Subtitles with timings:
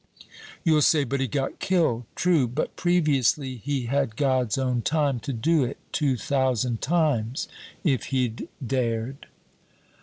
[0.63, 5.31] You'll say, 'But he got killed.' True, but previously he had God's own time to
[5.31, 7.47] do it two thousand times
[7.83, 9.27] if he'd dared."